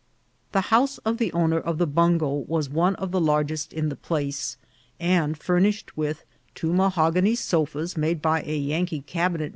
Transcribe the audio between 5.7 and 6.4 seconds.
ed with